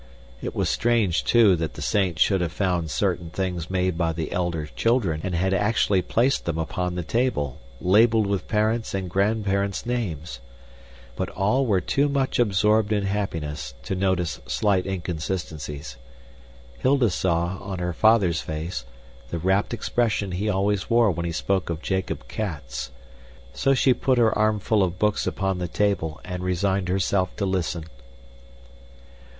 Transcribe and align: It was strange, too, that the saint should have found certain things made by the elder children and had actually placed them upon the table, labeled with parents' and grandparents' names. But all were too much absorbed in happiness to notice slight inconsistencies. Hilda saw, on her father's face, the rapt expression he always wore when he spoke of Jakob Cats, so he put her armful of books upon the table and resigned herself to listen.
It 0.41 0.55
was 0.55 0.67
strange, 0.67 1.23
too, 1.23 1.55
that 1.57 1.75
the 1.75 1.81
saint 1.83 2.17
should 2.17 2.41
have 2.41 2.51
found 2.51 2.89
certain 2.89 3.29
things 3.29 3.69
made 3.69 3.99
by 3.99 4.13
the 4.13 4.31
elder 4.31 4.65
children 4.65 5.21
and 5.23 5.35
had 5.35 5.53
actually 5.53 6.01
placed 6.01 6.45
them 6.45 6.57
upon 6.57 6.95
the 6.95 7.03
table, 7.03 7.59
labeled 7.79 8.25
with 8.25 8.47
parents' 8.47 8.95
and 8.95 9.11
grandparents' 9.11 9.85
names. 9.85 10.39
But 11.15 11.29
all 11.29 11.67
were 11.67 11.81
too 11.81 12.09
much 12.09 12.39
absorbed 12.39 12.91
in 12.91 13.03
happiness 13.03 13.75
to 13.83 13.93
notice 13.93 14.39
slight 14.47 14.87
inconsistencies. 14.87 15.97
Hilda 16.79 17.11
saw, 17.11 17.59
on 17.61 17.77
her 17.77 17.93
father's 17.93 18.41
face, 18.41 18.85
the 19.29 19.37
rapt 19.37 19.71
expression 19.71 20.31
he 20.31 20.49
always 20.49 20.89
wore 20.89 21.11
when 21.11 21.27
he 21.27 21.31
spoke 21.31 21.69
of 21.69 21.79
Jakob 21.79 22.27
Cats, 22.27 22.89
so 23.53 23.73
he 23.73 23.93
put 23.93 24.17
her 24.17 24.35
armful 24.35 24.81
of 24.81 24.97
books 24.97 25.27
upon 25.27 25.59
the 25.59 25.67
table 25.67 26.19
and 26.25 26.41
resigned 26.43 26.89
herself 26.89 27.35
to 27.35 27.45
listen. 27.45 27.83